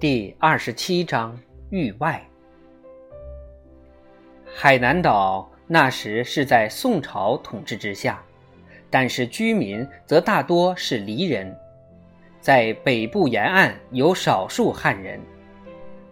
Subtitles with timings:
[0.00, 2.26] 第二十七章域外。
[4.46, 8.24] 海南岛那时是在宋朝统治之下，
[8.88, 11.54] 但是居民则大多是黎人，
[12.40, 15.20] 在北部沿岸有少数汉人。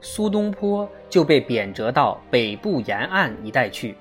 [0.00, 3.94] 苏东坡就被贬谪到北部沿岸一带去，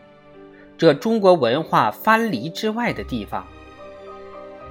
[0.77, 3.45] 这中国文化藩篱之外的地方。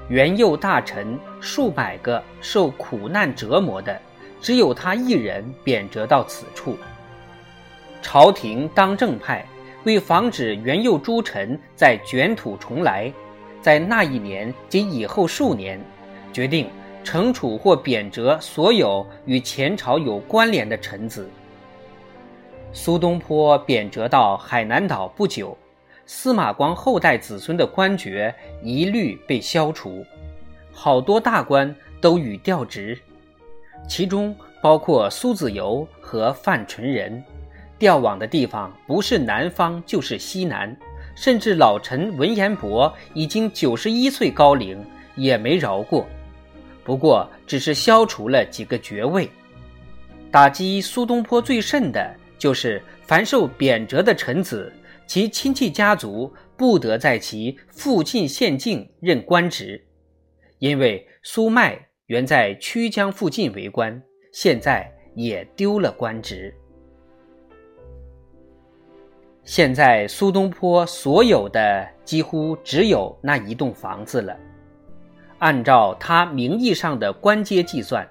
[0.08, 4.00] 元佑大臣数百个受苦难折磨的，
[4.42, 6.76] 只有他一人贬谪到此处。
[8.02, 9.46] 朝廷当政派
[9.84, 13.10] 为防止元佑诸臣再卷土重来，
[13.62, 15.80] 在那一年及以后数年，
[16.32, 16.68] 决定。
[17.04, 21.28] 惩处或贬谪所有与前朝有关联的臣子。
[22.72, 25.58] 苏东坡贬谪到海南岛不久，
[26.06, 30.06] 司马光后代子孙的官爵一律被消除，
[30.70, 32.96] 好多大官都予调职，
[33.88, 37.22] 其中包括苏子由和范纯仁。
[37.78, 40.76] 调往的地方不是南方就是西南，
[41.16, 44.78] 甚至老臣文彦博已经九十一岁高龄，
[45.16, 46.06] 也没饶过。
[46.84, 49.28] 不过，只是消除了几个爵位。
[50.30, 54.72] 打击苏东坡最甚的就是，凡受贬谪的臣子，
[55.06, 59.84] 其亲戚家族不得在其附近县境任官职，
[60.58, 61.78] 因为苏迈
[62.12, 66.54] 原在曲江附近为官，现在也丢了官职。
[69.44, 74.36] 现在苏东坡所有的几乎只有那一栋房子了。
[75.38, 78.06] 按照他名义上的官阶计算，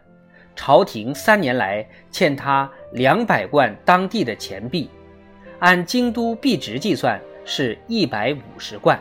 [0.56, 4.90] 朝廷三年来欠他两百贯当地的钱币，
[5.60, 9.00] 按京都币值计算是一百五十贯。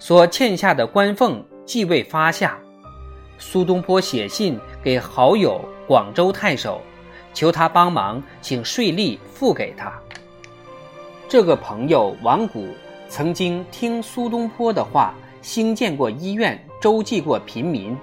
[0.00, 2.58] 所欠下的官俸既未发下，
[3.44, 6.80] 苏东坡写信给好友广州太守，
[7.34, 9.92] 求他帮忙请税吏付给他。
[11.28, 12.68] 这个朋友王谷
[13.08, 15.12] 曾经听苏东坡的话。
[15.42, 17.96] 兴建过医院，周济过贫民，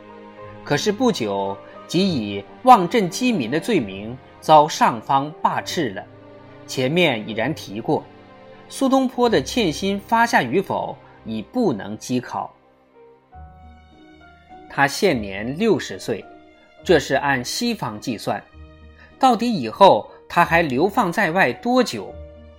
[0.66, 1.56] 可是不久
[1.88, 6.03] 即以妄镇饥民的罪名遭上方罢斥了。
[6.67, 8.03] 前面已然提过，
[8.67, 12.53] 苏东坡的欠薪发下与否已不能稽考。
[14.69, 16.24] 他现年六十岁，
[16.84, 18.41] 这是按西方计算，
[19.18, 22.13] 到底以后他还流放在外多久，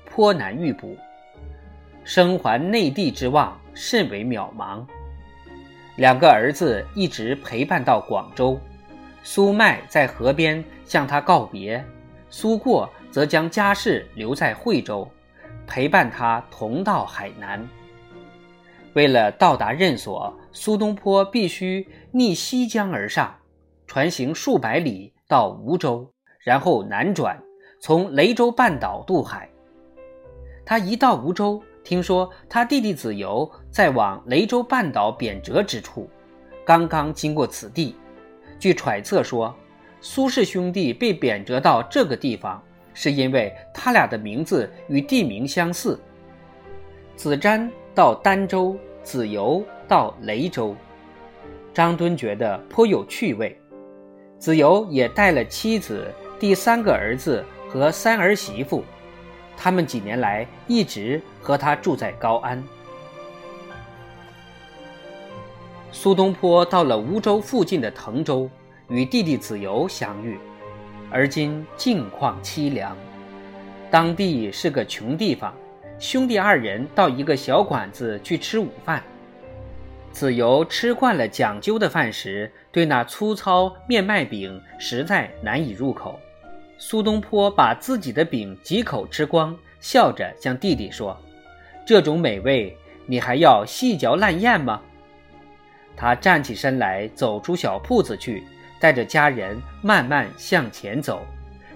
[0.04, 0.96] 颇难预卜。
[2.04, 3.58] 生还内地之望。
[3.72, 4.84] 甚为渺茫。
[5.96, 8.60] 两个儿子一直陪伴到广州，
[9.22, 11.82] 苏迈在河边向他告别，
[12.28, 15.08] 苏过则将家事留在惠州，
[15.68, 17.66] 陪伴他同到海南。
[18.94, 23.34] 为了到达任所，苏东坡必须逆西江而上，
[23.86, 27.40] 船行数百里到梧州，然后南转，
[27.80, 29.48] 从雷州半岛渡海。
[30.64, 31.62] 他一到梧州。
[31.82, 36.08] 听说他弟弟子由在往雷州半岛贬谪之处，
[36.62, 37.96] 刚刚经过此地。
[38.58, 39.52] 据揣测说，
[40.02, 42.62] 苏氏兄弟被贬谪到这个地方，
[42.92, 45.98] 是因为他俩的名字与地名相似。
[47.20, 50.74] 子瞻到儋州，子由到雷州。
[51.74, 53.54] 张敦觉得颇有趣味。
[54.38, 58.82] 子由也带了妻子、第三个儿子和三儿媳妇。
[59.54, 62.64] 他们几年来一直和他住在高安。
[65.92, 68.48] 苏东坡到了梧州附近的滕州，
[68.88, 70.38] 与弟弟子由相遇，
[71.10, 72.96] 而今境况凄凉，
[73.90, 75.52] 当地是个穷地方。
[76.00, 79.02] 兄弟二人到一个小馆子去吃午饭，
[80.10, 86.18] 子由吃惯了讲究的饭食，对那粗糙面麦饼实在难以入口。
[86.78, 91.14] 苏东坡把自己的饼几口吃光，笑着向弟弟说
[91.86, 92.74] ：“这种美味，
[93.04, 94.80] 你还要细嚼烂咽吗？”
[95.94, 98.42] 他站起身来，走出小铺子去，
[98.80, 101.20] 带着家人慢慢向前走，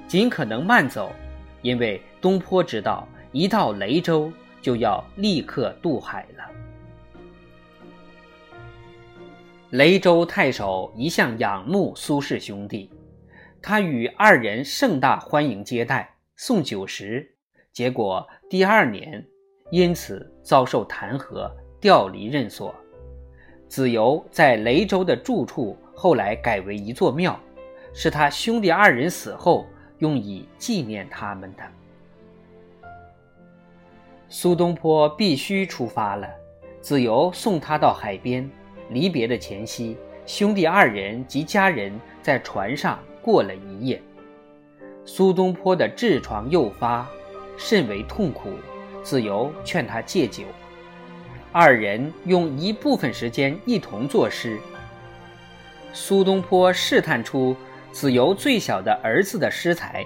[0.09, 1.13] 尽可能慢走，
[1.61, 4.33] 因为东坡知道，一到雷州
[4.63, 6.45] 就要立刻渡海了。
[9.71, 12.89] 雷州太守一向仰慕苏氏兄弟。
[13.61, 17.29] 他与二人盛大欢迎接待，送酒食，
[17.73, 19.27] 结果第二年
[19.73, 22.73] 因此遭受弹劾，调离任所。
[23.67, 27.37] 子由在雷州的住处后来改为一座庙，
[27.93, 29.67] 是他兄弟二人死后
[29.99, 31.65] 用以纪念他们的。
[34.37, 36.29] 苏东坡必须出发了，
[36.81, 38.51] 子由送他到海边，
[38.91, 39.97] 离别的前夕，
[40.27, 42.99] 兄弟二人及家人在船上。
[43.23, 44.03] 过了一夜，
[45.05, 47.07] 苏东坡的痔疮诱发，
[47.57, 48.51] 甚为痛苦，
[49.05, 50.43] 子由劝他戒酒。
[51.53, 54.59] 二人用一部分时间一同作诗。
[55.93, 57.57] 苏东坡试探出
[57.93, 60.05] 子由最小的儿子的诗才。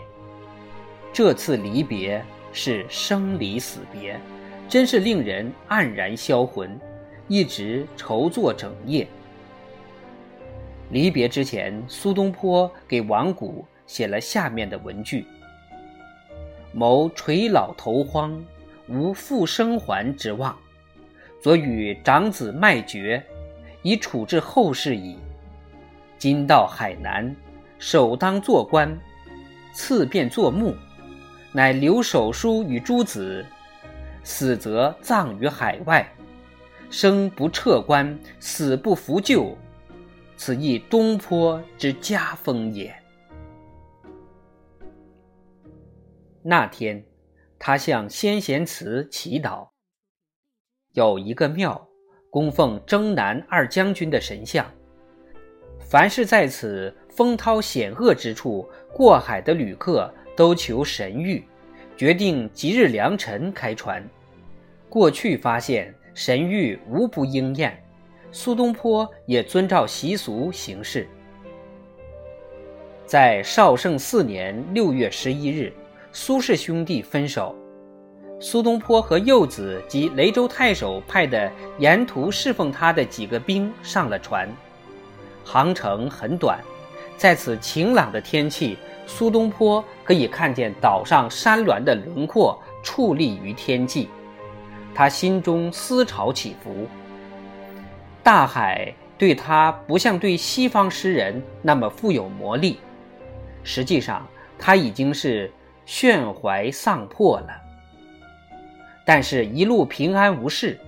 [1.15, 2.23] 这次离别
[2.53, 4.19] 是生离死别，
[4.69, 6.79] 真是令人黯然销魂，
[7.29, 9.06] 一直愁作整夜。
[10.91, 15.27] 离别之前，苏东坡给王谷写了下面的文句
[16.73, 18.43] ：“谋垂老头荒，
[18.89, 20.56] 无复生还之望。
[21.41, 23.23] 昨与长子卖爵，
[23.83, 25.19] 以处置后事矣。
[26.17, 27.37] 今到海南，
[27.79, 28.99] 首当做官，
[29.73, 30.75] 次便做墓，
[31.53, 33.45] 乃留手书与诸子，
[34.23, 36.06] 死则葬于海外。
[36.91, 39.56] 生不撤官，死不复旧，
[40.37, 42.95] 此亦东坡之家风也。”
[46.43, 47.05] 那天，
[47.59, 49.69] 他向先贤祠祈祷。
[50.93, 51.87] 有一个庙，
[52.31, 54.65] 供奉征南二将军的神像。
[55.79, 61.43] 凡是在此风涛险恶之处过海的旅客，都求神谕，
[61.96, 64.08] 决定即日良辰开船。
[64.88, 67.76] 过去发现神谕无不应验，
[68.31, 71.08] 苏东坡也遵照习俗行事。
[73.05, 75.73] 在绍圣四年六月十一日，
[76.12, 77.52] 苏氏兄弟分手。
[78.38, 81.50] 苏东坡和幼子及雷州太守派的
[81.81, 84.49] 沿途侍奉他的几个兵上了船，
[85.44, 86.61] 航程很短，
[87.17, 94.09] 在此晴朗的天气，苏东坡可以看见岛上山峦的轮廓矗立于天际，
[94.95, 96.89] 他心中思潮起伏。
[98.23, 102.81] 大海对他不像对西方诗人那么富有魔力，
[103.63, 104.27] 实际上
[104.59, 105.53] 他已经是
[105.85, 107.49] 炫怀丧魄了。
[109.05, 110.81] 但是，一路平安无事。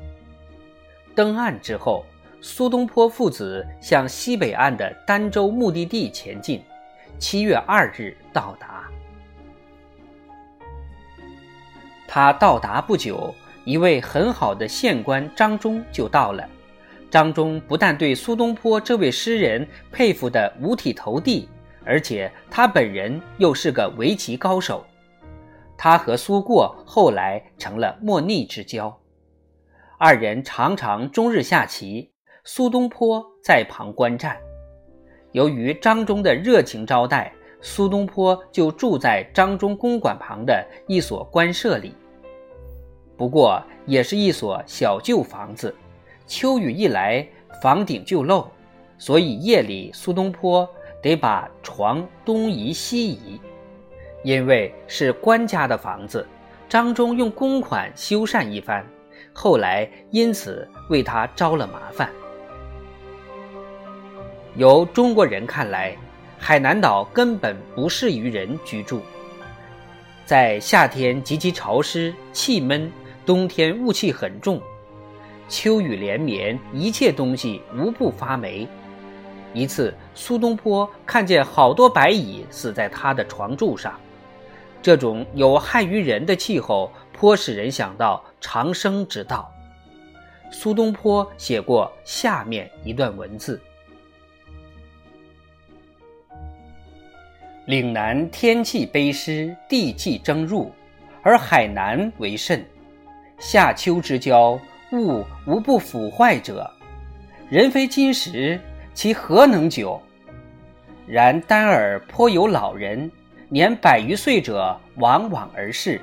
[1.14, 2.06] 登岸之后，
[2.40, 6.62] 苏东坡父子向西北岸的儋州目的地前进。
[7.18, 8.90] 七月二日到达。
[12.12, 13.32] 他到达不久，
[13.64, 16.44] 一位很好的县官张忠就到了。
[17.08, 21.48] 张忠不但对苏东坡这位诗人佩服得五体投地，
[21.84, 24.84] 而且他本人又是个围棋高手。
[25.78, 28.98] 他和苏过后来成了莫逆之交，
[29.96, 32.10] 二人常常终日下棋，
[32.42, 34.36] 苏东坡在旁观战。
[35.30, 41.94] 由于张忠的热情招待，苏东坡就住在张忠公馆旁的一所官舍里。
[43.20, 45.76] 不过也是一所小旧房子，
[46.26, 47.28] 秋雨一来，
[47.60, 48.48] 房顶就漏，
[48.96, 50.66] 所以夜里苏东坡
[51.02, 53.38] 得把床东移西移。
[54.24, 56.26] 因为是官家的房子，
[56.66, 58.82] 张忠用公款修缮一番，
[59.34, 62.08] 后来因此为他招了麻烦。
[64.56, 65.94] 由中国人看来，
[66.38, 69.02] 海南岛根本不适于人居住，
[70.24, 72.90] 在夏天极其潮湿气闷，
[73.26, 74.60] 冬天雾气很重，
[75.48, 78.66] 秋雨连绵，一切东西无不发霉。
[79.52, 83.98] 一次，苏东坡看见好多白蚁死在他的床柱上。
[84.82, 89.52] 这种有害于人的气候，颇使人想到长生之道。
[90.50, 93.60] 苏东坡写过下面一段文字
[97.66, 100.72] ：“岭南天气卑湿，地气蒸入，
[101.22, 102.64] 而海南为甚。
[103.40, 104.60] 夏秋之交，
[104.92, 106.70] 物无不腐坏者。
[107.48, 108.60] 人非金石，
[108.92, 110.00] 其何能久？
[111.06, 113.10] 然丹耳颇有老人。”
[113.52, 116.00] 年百余岁者往往而逝，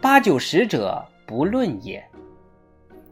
[0.00, 2.04] 八九十者不论也。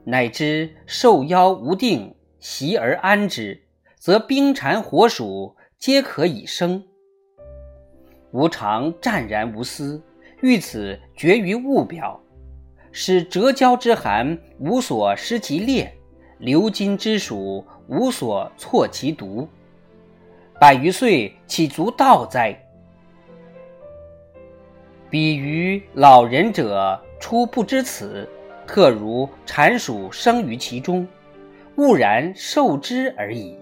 [0.03, 3.63] 乃知寿夭无定，习而安之，
[3.97, 6.83] 则冰蝉火鼠皆可以生。
[8.33, 10.03] 吾常湛然无私，
[10.41, 12.21] 欲此绝于物表，
[12.93, 15.93] 使折交之寒无所失其烈，
[16.39, 19.49] 流金之暑无所错其毒。
[20.61, 22.59] 百余岁岂足道哉？
[25.11, 28.29] 比于老人者，初不知此，
[28.67, 31.07] 特如蝉鼠生于其中，
[31.77, 33.57] 兀然受之而已。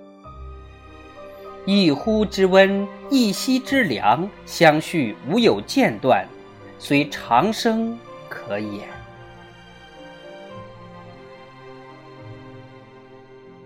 [1.67, 6.27] 一呼之温，一吸之凉，相续无有间断，
[6.79, 8.81] 虽长生可也。